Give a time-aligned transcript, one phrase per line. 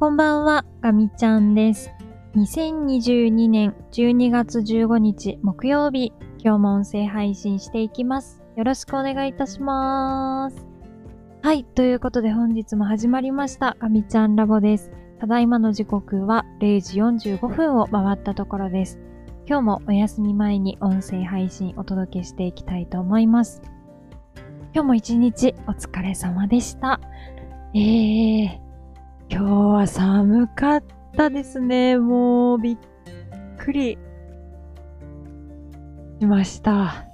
[0.00, 1.92] こんばんは、ガミちゃんです。
[2.34, 8.42] 2022年12月15日木曜日、今日も音声配信していきます。
[8.56, 10.66] よろしくお願いいたします。
[11.42, 14.90] はい、ということで本日も始まりました、ガミちゃんラボです。
[15.20, 17.02] ただいまの時刻は0時
[17.34, 18.98] 45分を回ったところです。
[19.46, 23.60] 今日もお休み前に音声配信お届けしていきたいと思います。
[24.72, 27.00] 今日も一日お疲れ様でした。
[27.74, 28.69] えー、
[29.32, 30.84] 今日は寒かっ
[31.16, 31.96] たですね。
[31.96, 32.76] もうびっ
[33.58, 33.96] くり
[36.18, 37.06] しました。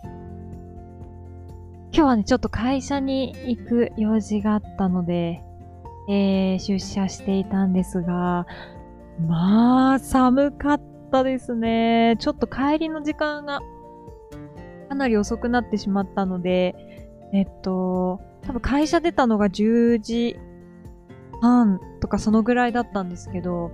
[1.93, 5.43] 今日はね、ちょっと会社に行く用事があったので、
[6.09, 8.47] えー、出社していたんですが、
[9.29, 10.81] まあ、寒かっ
[11.13, 12.17] たですね。
[12.19, 13.61] ちょっと帰りの時間が
[14.89, 16.75] かなり遅くなってしまったので、
[17.35, 20.39] えっと、多分会社出たのが10時
[21.41, 23.71] 半とかそのぐらいだったんですけど、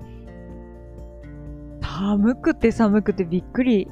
[1.83, 3.89] 寒くて寒くてびっくり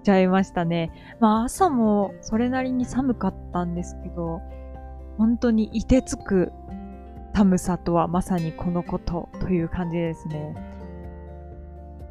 [0.00, 0.90] しちゃいましたね。
[1.20, 4.40] まあ朝もそれなりに寒かったんですけど、
[5.16, 6.52] 本当に凍てつく
[7.34, 10.54] 寒さとはまさにこのことという感じですね。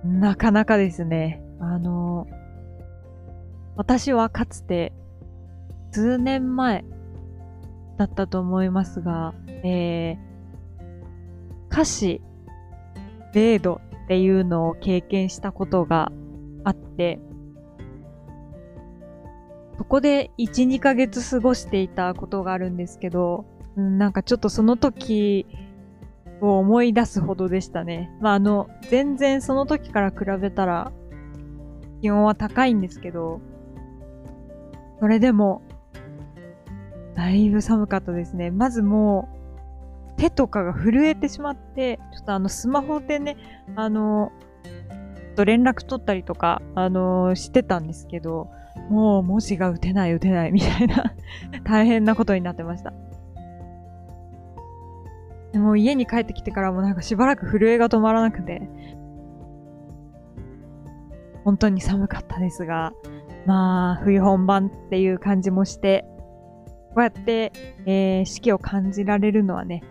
[0.04, 1.42] なかなかですね。
[1.60, 2.28] あの、
[3.76, 4.94] 私はかつて
[5.92, 6.86] 数年前
[7.98, 10.35] だったと思いますが、えー、
[11.76, 12.22] 歌詞
[13.34, 16.10] 0度っていうのを経験したことが
[16.64, 17.20] あって、
[19.78, 23.44] そこで1、2ヶ月過ごしていたことがあるんですけど、
[23.76, 25.48] なんかちょっとその時
[26.40, 28.10] を思い出すほどでしたね。
[28.22, 30.94] まあ、あの、全然その時から比べたら
[32.02, 33.42] 気温は高いんですけど、
[35.02, 35.62] それでも、
[37.16, 38.50] だいぶ寒かったですね。
[38.50, 39.35] まずもう、
[40.18, 43.38] 手とかが震えてしまって、ちょっとあの、スマホでね、
[43.76, 44.32] あの、
[45.36, 48.50] と連絡取ったりとか、あの、してたんですけど、
[48.90, 51.14] もう文字が打てない打てないみたいな
[51.64, 52.94] 大変なことになってました。
[55.54, 58.62] でも家に帰ってきてからもなんかしばらく震えが止まらなくて、
[61.46, 62.94] 本当に寒かったですが、
[63.46, 66.06] まあ、冬本番っていう感じもして、
[66.94, 67.52] こうやって、
[67.86, 69.84] えー、四季を感じられるのはね、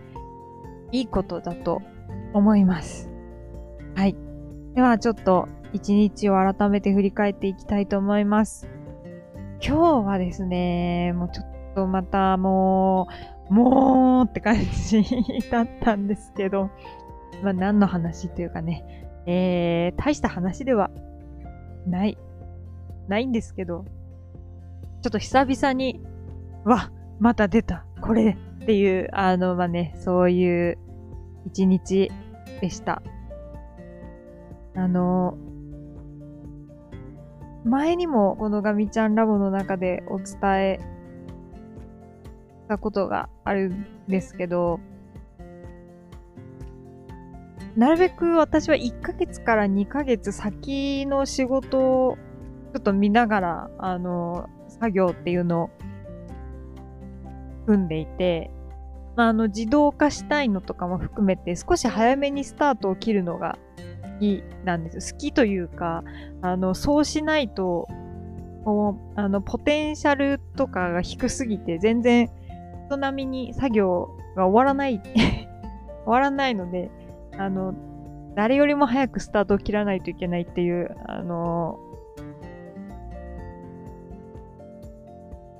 [0.95, 1.81] いいことだと
[2.33, 3.09] 思います。
[3.95, 4.15] はい。
[4.75, 8.69] では、ちょっと一日を改めて振り返っていきたいと思います。
[9.61, 13.09] 今日はですね、もうちょっとまたも
[13.49, 15.03] う、もうって感じ
[15.51, 16.69] だったんですけど、
[17.43, 20.91] まあ何の話というかね、えー、大した話では
[21.85, 22.17] ない、
[23.09, 23.83] ないんですけど、
[25.01, 25.99] ちょっと久々に、
[26.63, 26.89] わ、
[27.19, 30.77] また出た、これっていう、あの、まあね、そういう
[31.45, 32.11] 一日
[32.61, 33.01] でした。
[34.75, 35.37] あの、
[37.63, 40.27] 前にもこのガミちゃんラボの中でお伝
[40.73, 40.79] え
[42.63, 44.79] したことがあるんですけど、
[47.75, 52.17] なるべく私は1ヶ月から2ヶ月先の仕事を
[52.73, 55.69] ちょっと見ながら、あの、作業っていうのを
[57.65, 58.51] 組んでいて、
[59.15, 63.57] まあ、あの、自動化したいのとかも含めて少し早めにスタートを切るのが
[64.01, 65.13] 好きなんです。
[65.13, 66.03] 好きというか、
[66.41, 67.87] あの、そうしないと、
[68.65, 72.29] もう、あの、ポテンシャルとかが低すぎて、全然、
[72.87, 75.47] 人並みに作業が終わらない 終
[76.05, 76.91] わらないので、
[77.37, 77.73] あの、
[78.35, 81.79] 誰よりも早くスタートを切らないといけないっていう、あの、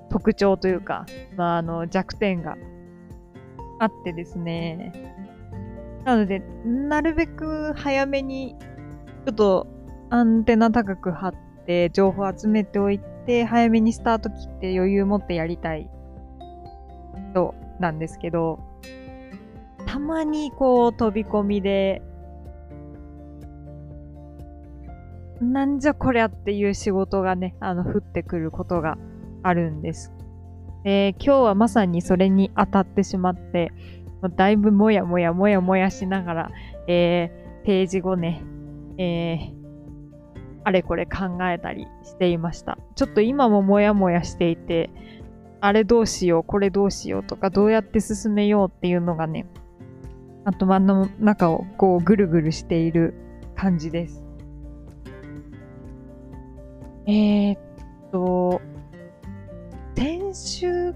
[0.10, 1.06] 特徴というか、
[1.36, 2.58] まあ、あの、弱点が
[3.80, 4.91] あってですね。
[6.06, 8.56] なので、なるべく早めに、
[9.25, 9.68] ちょっと
[10.09, 11.34] アンテナ高く張っ
[11.66, 15.90] て、情報集めておいて、早めにスタート切って余裕持ってやりたい
[17.31, 18.59] 人なんですけど、
[19.85, 22.02] たまにこう飛び込みで、
[25.41, 28.97] なんじゃこりゃっていう仕事がね、あの、降ってくることが
[29.44, 30.15] あるんです。
[30.85, 33.72] で、今日はまさにそれに当たってしまって、
[34.35, 36.52] だいぶもやもやもやもやしながら、
[36.87, 38.43] えー、ページ後ね、
[38.99, 39.53] えー、
[40.64, 42.78] あれこれ考えたりしていました。
[42.96, 44.91] ちょっと今ももやもやしていて、
[45.59, 49.47] あれどうしよう、これどうしようとか、どうやって進めようっていうのがね、
[50.43, 53.16] 頭の中をこうぐるぐるしている
[53.55, 54.23] 感じです。
[57.08, 57.59] えー、っ
[58.11, 58.61] と、
[60.35, 60.93] 先週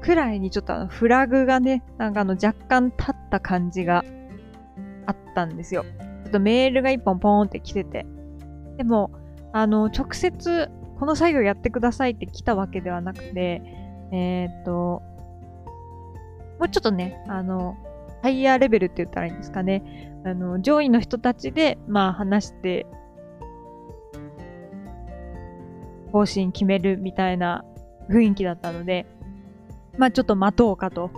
[0.00, 4.02] くらいにちょっとあのフラグがね、なんかあの若干立った感じが
[5.06, 5.84] あったんですよ。
[5.84, 8.06] ちょっとメールが一本ポーンって来てて。
[8.78, 9.10] でも、
[9.52, 13.62] あの、直接この作業やってくださいって来たわけではなくて、
[14.10, 15.02] えー、っと、
[16.58, 17.76] もうちょっとね、あの、
[18.22, 20.12] ハイヤーレベルって言ったらいいんですかね。
[20.24, 22.86] あの、上位の人たちで、まあ話して、
[26.10, 27.64] 方針決めるみたいな
[28.08, 29.06] 雰囲気だったので、
[29.96, 31.10] まあちょっと待とうかと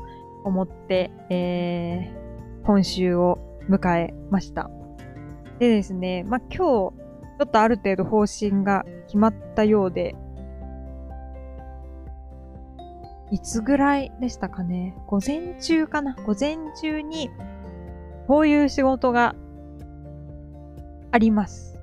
[0.44, 3.38] 思って、えー、今週を
[3.69, 4.70] 迎えました。
[5.58, 6.94] でですね、まあ今日、ちょ
[7.44, 10.14] っとある程度方針が決まったようで、
[13.31, 14.96] いつぐらいでしたかね？
[15.06, 16.14] 午前中かな？
[16.26, 17.31] 午前中に、
[18.26, 19.37] こういう仕事が
[21.12, 21.78] あります。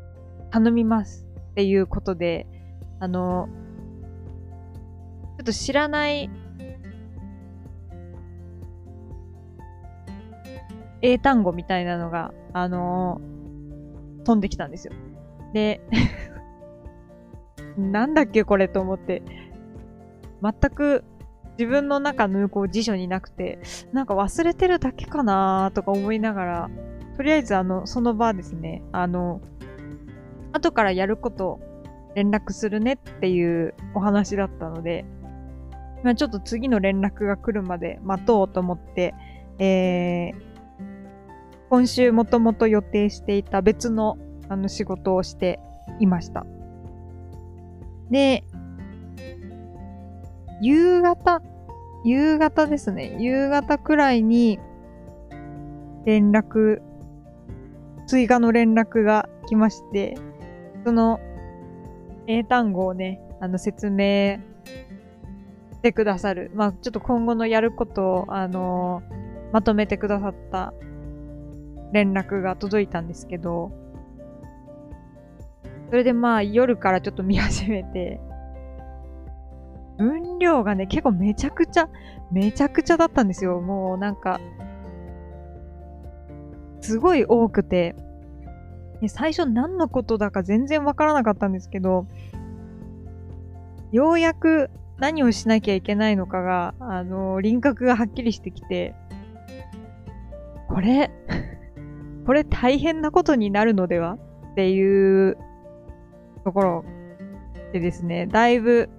[0.50, 1.26] 頼みます。
[1.52, 2.48] っていうことで、
[3.00, 3.48] あの、
[5.48, 6.30] と知らない。
[11.02, 14.94] 英単語みたいなのが、あのー、飛んできたんですよ。
[15.54, 15.80] で、
[17.78, 19.22] なんだっけこれと思って、
[20.42, 21.06] 全く
[21.58, 23.60] 自分の中のこう辞書になくて、
[23.94, 26.70] なんか忘れてるだけかなとか思いながら、
[27.16, 29.40] とりあえずあの、その場ですね、あの、
[30.52, 31.60] 後からやること
[32.16, 35.06] 連絡するねっていうお話だったので、
[36.04, 39.14] まあ、ちょっと次の連絡が来るまで待とうと思って、
[39.60, 40.34] えー、
[41.70, 44.18] 今週もともと予定していた別の
[44.50, 45.60] あの仕事をして
[46.00, 46.46] いました。
[48.10, 48.44] で、
[50.62, 51.42] 夕方、
[52.06, 53.18] 夕方ですね。
[53.20, 54.60] 夕方くらいに
[56.06, 56.82] 連絡、
[58.08, 60.18] 追加の連絡が来まして、
[60.86, 61.20] その
[62.28, 64.40] 英単語をね、あの、説明
[65.88, 66.52] てくださる。
[66.54, 70.74] まあ、ちょっと今後のやることを、あのー、まとめてくださった
[71.94, 73.72] 連絡が届いたんですけど、
[75.90, 78.20] それでまあ、夜からちょっと見始めて、
[79.98, 81.90] 分量がね、結構めちゃくちゃ、
[82.32, 83.62] めちゃくちゃだったんですよ。
[83.62, 84.42] もうなんか、
[86.82, 87.96] すごい多くて、
[89.08, 92.08] 最初何のことだか全然わからなかったんですけど、
[93.94, 94.70] ようやく
[95.00, 98.96] 何をしなきゃいけないのかが、あの、輪郭がはっきりしてきて、
[100.68, 101.12] これ、
[102.26, 104.18] これ大変なことになるのでは？
[104.52, 105.38] っていう
[106.44, 106.86] ところ
[107.74, 108.90] でですね、だいぶ、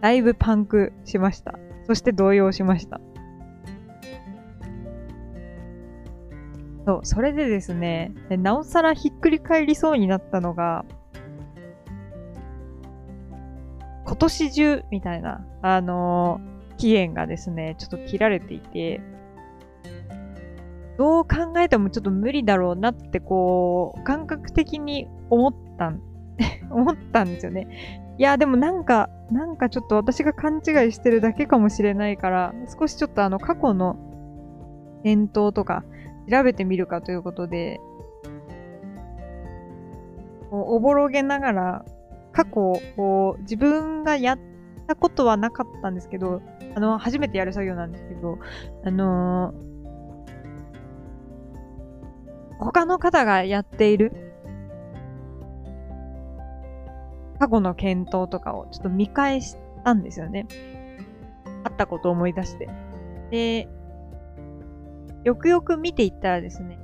[0.00, 1.58] だいぶパンクしました。
[1.86, 3.00] そして動揺しました。
[6.84, 10.84] そう、それでですね、なおさらひっくり返りそうになったのが、
[14.04, 19.00] 今年中みたいな、あのー、期限がですね、ちょっと切られていて、
[20.98, 26.00] どう考えてもちょっと無理だろうなってこう、感覚的に思ったん、
[26.70, 28.14] 思ったんですよね。
[28.18, 33.96] いや、でもなんか、なんかちょっと私が勘違いしてるだけかもしれないから、少しちょっとあの過去の
[35.02, 35.84] 伝統とか、
[36.30, 37.80] 調べてみるかということで、
[40.50, 41.84] おぼろげながら、
[42.32, 44.38] 過去、こう、自分がやっ
[44.86, 46.42] たことはなかったんですけど、
[46.74, 48.38] あの、初めてやる作業なんですけど、
[48.84, 54.12] あのー、他の方がやっている
[57.38, 60.46] 過去の検討とかをちょっと見返したんですよね。
[61.64, 62.68] あったことを思い出して。
[63.30, 63.68] で、
[65.24, 66.78] よくよく見ていったらですね、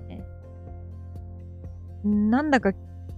[2.05, 2.73] なんだか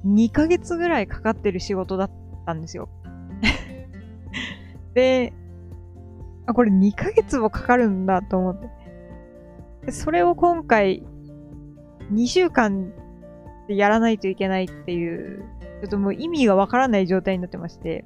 [0.06, 2.19] 2ヶ月ぐらいかかってる仕事だった
[2.50, 2.88] たんですよ。
[4.94, 5.32] で、
[6.46, 8.60] あ、これ2ヶ月もかかるんだと思っ
[9.86, 9.92] て。
[9.92, 11.04] それを今回、
[12.12, 12.92] 2週間
[13.68, 15.44] でやらないといけないっていう、
[15.80, 18.04] ちょっともう意味がわからない状態になってまして。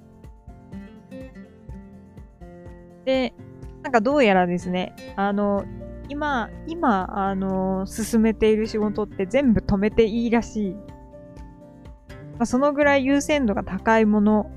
[3.04, 3.34] で、
[3.82, 5.64] なんかどうやらですね、あの、
[6.08, 10.76] 今、今、あの、進めている仕事って全部止めていいらしい。
[12.34, 14.50] まあ、そのぐらい優先度が高いもの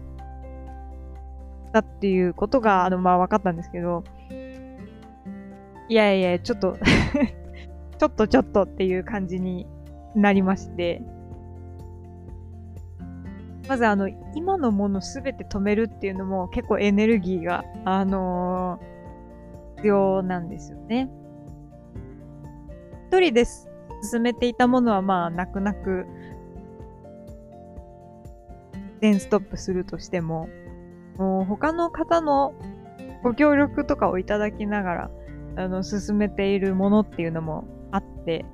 [1.73, 4.03] だっていうことが、あの、まあ、分かったんですけど、
[5.89, 6.77] いやいや、ちょっと
[7.97, 9.67] ちょっとちょっとっていう感じに
[10.15, 11.01] なりまして、
[13.67, 21.09] まずあの、今のものすべて止めるっていうのも結構エネルギーが、あのー、必要なんですよね。
[23.09, 26.05] 一人で進めていたものはまあ泣く泣く
[29.01, 30.49] 全ストップするとしても、
[31.17, 32.53] もう他の方の
[33.23, 35.11] ご協力とかをいただきながら、
[35.55, 38.45] あの、進めているものっていうのもあって、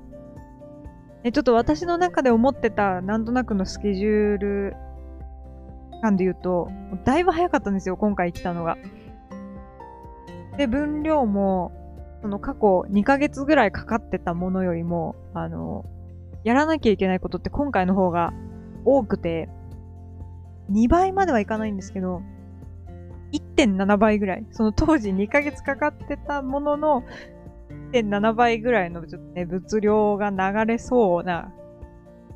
[1.22, 4.76] えちょっと私の中で思ってたなんとなくのスケジュール
[6.02, 6.68] 感で言うと、
[7.04, 8.76] だいぶ早かったんですよ、今回来たのが。
[10.58, 11.72] で、分量も、
[12.20, 15.84] その過去2ヶ月ぐらいかかってたものよりも、あの、
[16.44, 18.34] やらなきゃいけないことって今回の方が
[18.84, 19.48] 多くて、
[20.70, 22.22] 2倍まではいかないんですけど、
[23.32, 24.46] 1.7倍ぐらい。
[24.50, 27.04] その当時2ヶ月かかってたものの
[27.92, 31.52] 1.7倍ぐらいのちょっとね、物量が流れそうな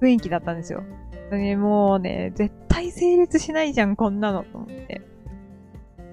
[0.01, 0.83] 雰囲気だったんですよ。
[1.31, 5.03] でもうね、絶対成立しないじゃん、こんなの、と思って。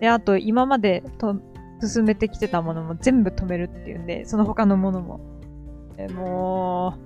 [0.02, 1.40] で、あと、今までと
[1.82, 5.20] 進めてきてたものも全部止めるっていうんで、その他のものも。
[5.96, 7.00] でもう、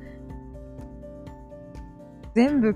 [2.36, 2.75] 全部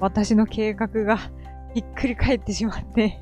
[0.00, 1.18] 私の計画が
[1.74, 3.20] ひっくり返ってしまって、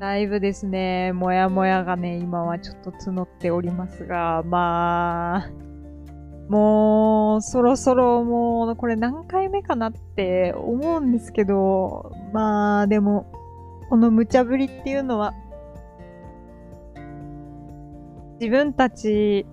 [0.00, 5.50] だいぶですね、もやもやがね、今はちょっと募っておりますが、まあ、
[6.48, 13.30] もう、そろそろもう、これ何回目かなって思うんですけど、まあ、でも、
[13.90, 15.34] この無茶ぶりっていうのは、
[18.40, 19.46] 自分たち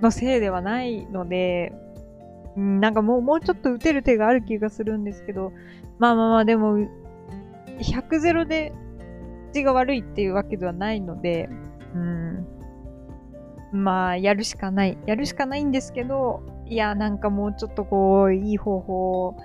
[0.00, 1.72] のせいではないので、
[2.56, 5.52] うん、なんかもう、もうちょっと打てる手がある気がするんですけど、
[5.98, 6.78] まあまあまあ、でも、
[7.78, 8.72] 100ゼロで
[9.52, 11.48] 字が悪いっていうわけではないので、
[11.94, 12.46] うん。
[13.72, 14.98] まあ、やるしかない。
[15.06, 19.36] やるしかないんですけど、いや、なんかもうちょっとこう、いい方法、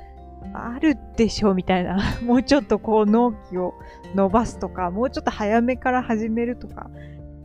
[0.54, 1.98] あるでしょみたいな。
[2.24, 3.74] もうちょっとこう、納期を
[4.16, 6.90] 伸ばすとか、もうちょっと早めから始めるとか。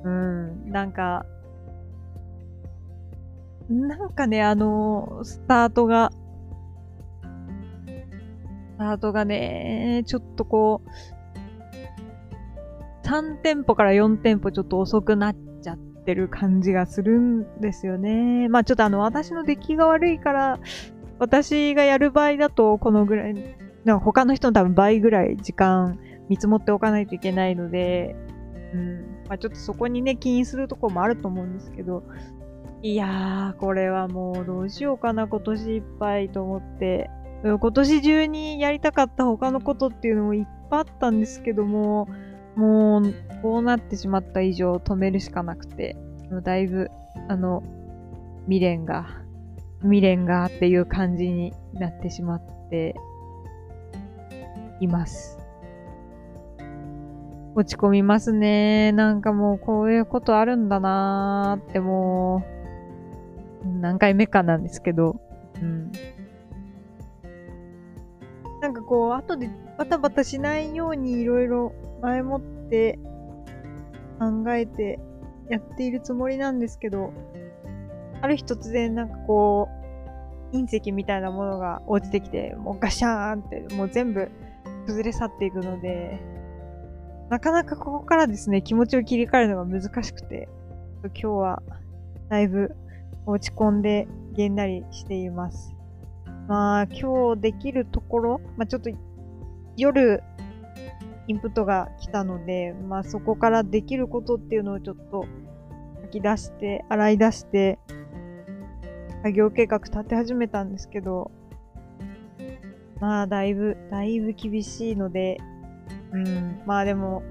[0.04, 1.26] うん、なんか、
[3.72, 6.10] なんかね、あの、スタートが、
[8.76, 10.88] スタートがね、ちょっとこう、
[13.06, 18.48] 3店舗から4店舗ちょっと遅くなっちゃってる感じがするんですよね。
[18.48, 20.58] まあちょっとあの、私の出来が悪いから、
[21.18, 23.34] 私がやる場合だとこのぐらい、
[23.84, 25.98] なんか他の人の多分倍ぐらい時間
[26.28, 28.16] 見積もっておかないといけないので、
[28.74, 29.00] うん。
[29.28, 32.02] まあちょっとそこにね、起因するところもあると思うんですけど、
[32.84, 37.10] いやー、これはもうどうしようかな、今年いっぱいと思って。
[37.44, 42.08] 今年中にやりたかった他のことっていうのもいっぱいあったんですけども、
[42.56, 45.96] もう、こうなってしまった以上止めるしかなくて、
[46.42, 46.90] だいぶ、
[47.28, 47.62] あの、
[48.46, 49.06] 未練が、
[49.82, 52.96] 未練がっていう感じになってしまって
[54.80, 55.38] います。
[57.54, 58.90] 落ち込みますね。
[58.92, 62.51] なんかもうこういうことあるんだなーってもう、
[63.64, 65.20] 何回目かなんですけど、
[65.60, 65.92] うん。
[68.60, 72.98] なんかこう、後でバタバタしないようにいろいろ前もって
[74.18, 75.00] 考えて
[75.48, 77.12] やっているつもりなんですけど、
[78.20, 79.68] ある日突然なんかこ
[80.52, 84.30] う、隕石みたいなものが落ちてきて、もうガシャーンってもう全部
[84.86, 86.20] 崩れ去っていくので、
[87.30, 90.48] なかなかここからですね、気持ちを切り替えるのが難しくて、
[91.02, 91.62] 今日は
[92.28, 92.76] だいぶ
[93.26, 95.74] 落ち込んでげんなりしています。
[96.48, 98.90] まあ今日できるところ、まあちょっと
[99.76, 100.22] 夜
[101.28, 105.24] インプットが来たので、まあそこからできることっていうのをちょっと
[106.02, 107.78] 書き出して、洗い出して、
[109.22, 111.30] 作業計画立て始めたんですけど、
[113.00, 115.38] まあだいぶ、だいぶ厳しいので、
[116.12, 117.22] うん、まあでも、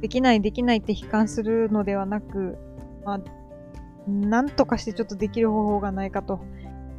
[0.00, 2.58] できないできないって悲観するのではなく、
[3.04, 3.20] まあ、
[4.06, 6.40] なんとかしてちょっとできる方法がないかと。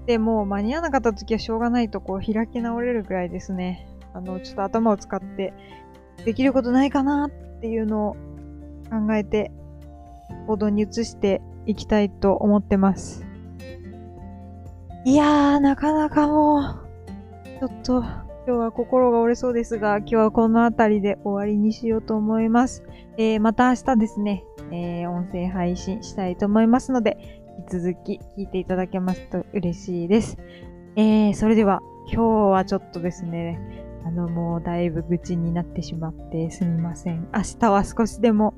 [0.06, 3.88] で、も間に合わなかった時はしょうがないとこう開き直れるぐらいですね。
[4.14, 5.54] あの、ちょっと頭を使って、
[6.26, 8.14] できることないかなっていうのを
[8.90, 9.52] 考えて、
[10.48, 13.26] 行動に移していきたいと思ってます。
[15.06, 16.64] いやー、なかなかもう、
[17.60, 18.04] ちょっと、
[18.46, 22.84] 今日は心が折れそうですが、今日はこの辺りで終わりにしようと思います。
[23.18, 27.18] えー、また明日ですね、えー、音声配信したいと思いますので、
[27.60, 30.38] 引き続き聞いていただけますと嬉しいです。
[30.96, 33.60] えー、それでは、今日はちょっとですね、
[34.06, 37.28] あの、もうだいぶ愚痴になってしまってすみません。
[37.34, 38.54] 明日は少しでも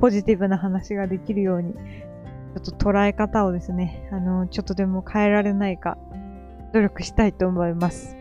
[0.00, 5.96] ポジティブな話ができるように、ちょっと捉え方をですね、あの、ちょっとでも変えられないか、
[6.72, 8.16] 努力したいと思います。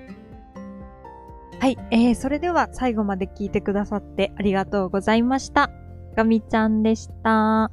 [1.60, 5.70] はい、えー、それでは最後まで聞いてくださってありがとうございました。
[6.16, 7.72] ガミちゃんでした。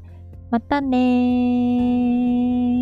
[0.51, 2.76] またねー。